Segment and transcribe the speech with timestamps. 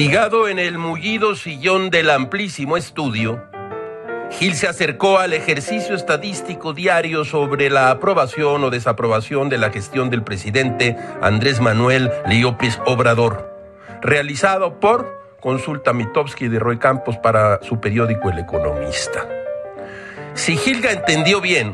[0.00, 3.42] Fatigado en el mullido sillón del amplísimo estudio,
[4.30, 10.08] Gil se acercó al ejercicio estadístico diario sobre la aprobación o desaprobación de la gestión
[10.08, 13.52] del presidente Andrés Manuel Liopis Obrador,
[14.00, 15.06] realizado por
[15.40, 19.26] Consulta Mitowski de Roy Campos para su periódico El Economista.
[20.34, 21.72] Si Gilga entendió bien,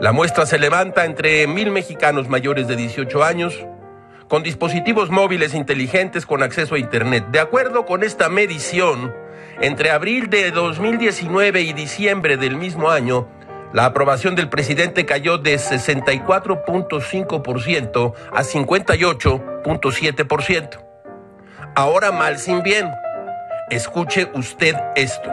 [0.00, 3.66] la muestra se levanta entre mil mexicanos mayores de 18 años
[4.28, 7.28] con dispositivos móviles inteligentes con acceso a Internet.
[7.30, 9.14] De acuerdo con esta medición,
[9.60, 13.28] entre abril de 2019 y diciembre del mismo año,
[13.72, 20.84] la aprobación del presidente cayó de 64.5% a 58.7%.
[21.74, 22.90] Ahora mal sin bien.
[23.70, 25.30] Escuche usted esto.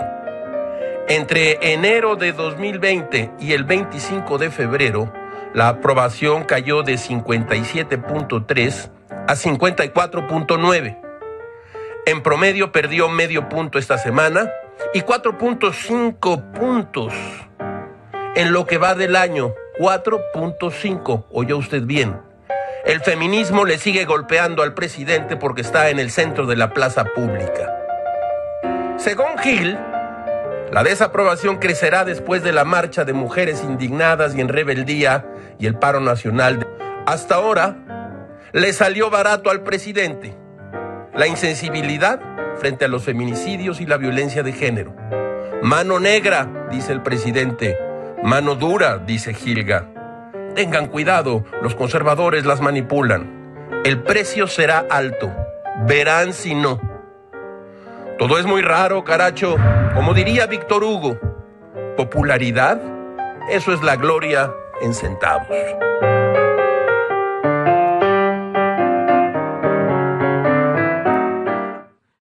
[1.07, 5.13] Entre enero de 2020 y el 25 de febrero,
[5.55, 10.99] la aprobación cayó de 57.3 a 54.9.
[12.05, 14.51] En promedio perdió medio punto esta semana
[14.93, 17.13] y 4.5 puntos
[18.35, 19.55] en lo que va del año.
[19.79, 22.19] 4.5, oyó usted bien.
[22.83, 27.05] El feminismo le sigue golpeando al presidente porque está en el centro de la plaza
[27.05, 27.73] pública.
[28.97, 29.79] Según Gil,
[30.71, 35.25] la desaprobación crecerá después de la marcha de mujeres indignadas y en rebeldía
[35.59, 36.67] y el paro nacional.
[37.05, 37.77] Hasta ahora,
[38.51, 40.35] le salió barato al presidente
[41.15, 42.19] la insensibilidad
[42.57, 44.93] frente a los feminicidios y la violencia de género.
[45.61, 47.77] Mano negra, dice el presidente.
[48.23, 49.89] Mano dura, dice Gilga.
[50.55, 53.71] Tengan cuidado, los conservadores las manipulan.
[53.85, 55.33] El precio será alto.
[55.87, 56.79] Verán si no.
[58.17, 59.57] Todo es muy raro, caracho.
[59.93, 61.19] Como diría Víctor Hugo,
[61.97, 62.79] popularidad,
[63.51, 65.57] eso es la gloria en centavos.